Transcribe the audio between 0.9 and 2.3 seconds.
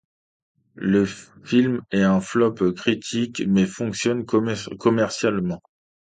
film est un